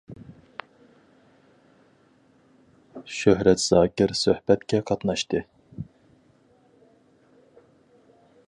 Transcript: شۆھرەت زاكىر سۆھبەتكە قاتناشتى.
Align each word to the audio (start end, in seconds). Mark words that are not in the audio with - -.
شۆھرەت 3.17 3.61
زاكىر 3.65 4.15
سۆھبەتكە 4.23 4.83
قاتناشتى. 4.91 5.43